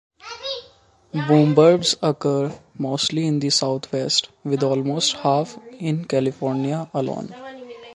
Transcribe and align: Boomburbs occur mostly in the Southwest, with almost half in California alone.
Boomburbs 1.13 1.95
occur 2.01 2.59
mostly 2.75 3.27
in 3.27 3.39
the 3.39 3.51
Southwest, 3.51 4.29
with 4.43 4.63
almost 4.63 5.13
half 5.17 5.59
in 5.79 6.05
California 6.05 6.89
alone. 6.95 7.31